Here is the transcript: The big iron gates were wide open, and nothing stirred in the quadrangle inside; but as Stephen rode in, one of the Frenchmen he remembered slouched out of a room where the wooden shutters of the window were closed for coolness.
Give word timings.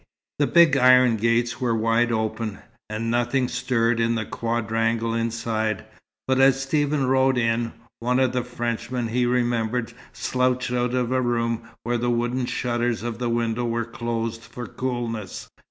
The 0.39 0.47
big 0.47 0.77
iron 0.77 1.15
gates 1.17 1.61
were 1.61 1.75
wide 1.75 2.11
open, 2.11 2.57
and 2.89 3.11
nothing 3.11 3.47
stirred 3.47 3.99
in 3.99 4.15
the 4.15 4.25
quadrangle 4.25 5.13
inside; 5.13 5.85
but 6.27 6.39
as 6.39 6.59
Stephen 6.59 7.05
rode 7.05 7.37
in, 7.37 7.73
one 7.99 8.19
of 8.19 8.31
the 8.31 8.43
Frenchmen 8.43 9.09
he 9.09 9.27
remembered 9.27 9.93
slouched 10.11 10.71
out 10.71 10.95
of 10.95 11.11
a 11.11 11.21
room 11.21 11.69
where 11.83 11.99
the 11.99 12.09
wooden 12.09 12.47
shutters 12.47 13.03
of 13.03 13.19
the 13.19 13.29
window 13.29 13.63
were 13.63 13.85
closed 13.85 14.41
for 14.41 14.65
coolness. 14.65 15.51